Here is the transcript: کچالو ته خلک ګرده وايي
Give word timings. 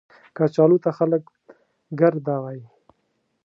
کچالو 0.35 0.77
ته 0.83 0.89
خلک 0.97 1.23
ګرده 1.99 2.35
وايي 2.43 2.65